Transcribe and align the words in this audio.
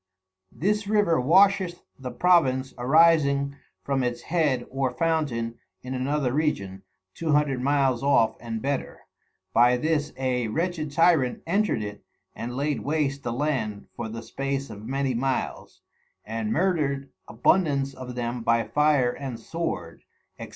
This 0.51 0.87
River 0.87 1.21
washeth 1.21 1.83
the 1.95 2.09
Province 2.09 2.73
arising 2.75 3.55
from 3.83 4.01
its 4.03 4.23
head 4.23 4.65
or 4.71 4.89
fountain 4.89 5.59
in 5.83 5.93
another 5.93 6.33
Region, 6.33 6.81
Two 7.13 7.33
Hundred 7.33 7.61
miles 7.61 8.01
off 8.01 8.35
and 8.39 8.63
better, 8.63 9.01
By 9.53 9.77
this 9.77 10.11
a 10.17 10.47
wretched 10.47 10.89
Tyrant 10.91 11.43
entred 11.45 11.83
it 11.83 12.03
and 12.35 12.55
laid 12.57 12.79
waste 12.79 13.21
the 13.21 13.31
Land 13.31 13.89
for 13.95 14.09
the 14.09 14.23
space 14.23 14.71
of 14.71 14.87
many 14.87 15.13
miles, 15.13 15.81
and 16.25 16.51
murder'd 16.51 17.11
abundance 17.27 17.93
of 17.93 18.15
them 18.15 18.41
by 18.41 18.63
Fire 18.63 19.11
and 19.11 19.39
Sword, 19.39 20.01
_&c. 20.39 20.49